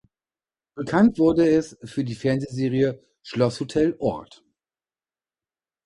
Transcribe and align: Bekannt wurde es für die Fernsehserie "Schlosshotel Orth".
Bekannt 0.73 1.19
wurde 1.19 1.47
es 1.47 1.77
für 1.83 2.03
die 2.03 2.15
Fernsehserie 2.15 3.03
"Schlosshotel 3.21 3.95
Orth". 3.99 4.43